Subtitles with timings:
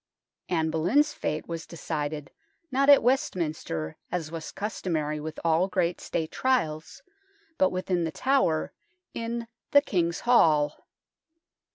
[0.49, 2.31] Anne Boleyn's fate was decided,
[2.71, 7.03] not at Westminster, as was customary with all great State trials,
[7.59, 8.73] but within The Tower,
[9.13, 10.87] in" the King's Hall."